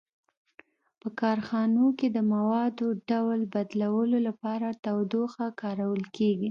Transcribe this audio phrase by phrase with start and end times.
[1.01, 6.39] په کارخانو کې د موادو ډول بدلولو لپاره تودوخه کارول کیږي.